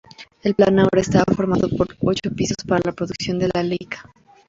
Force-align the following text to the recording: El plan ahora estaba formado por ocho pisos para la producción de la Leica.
El 0.41 0.55
plan 0.55 0.79
ahora 0.79 0.99
estaba 0.99 1.25
formado 1.35 1.69
por 1.77 1.89
ocho 1.99 2.31
pisos 2.35 2.57
para 2.67 2.81
la 2.83 2.91
producción 2.93 3.37
de 3.37 3.51
la 3.53 3.61
Leica. 3.61 4.09